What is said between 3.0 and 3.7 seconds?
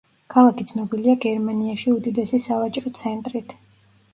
ცენტრით.